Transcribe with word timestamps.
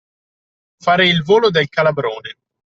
Fare 0.79 1.07
il 1.07 1.21
volo 1.21 1.51
del 1.51 1.69
calabrone. 1.69 2.35